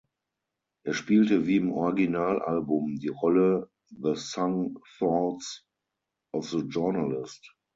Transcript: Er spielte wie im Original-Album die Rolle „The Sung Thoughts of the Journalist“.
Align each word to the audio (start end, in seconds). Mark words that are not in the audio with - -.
Er 0.83 0.95
spielte 0.95 1.45
wie 1.45 1.57
im 1.57 1.71
Original-Album 1.71 2.97
die 2.97 3.09
Rolle 3.09 3.69
„The 3.91 4.13
Sung 4.15 4.79
Thoughts 4.97 5.63
of 6.33 6.49
the 6.49 6.61
Journalist“. 6.67 7.47